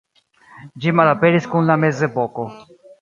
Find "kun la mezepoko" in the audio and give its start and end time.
1.51-2.47